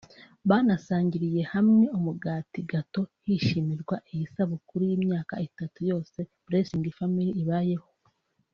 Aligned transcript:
banasangiriye 0.49 1.41
hamwe 1.53 1.83
umugati 1.97 2.59
(Gateau) 2.71 3.05
hishimirwa 3.25 3.95
iyi 4.11 4.25
sabukuru 4.33 4.81
y’imyaka 4.89 5.33
itatu 5.47 5.79
yose 5.91 6.17
Blesings 6.45 6.95
Family 6.97 7.31
ibayeho 7.43 7.89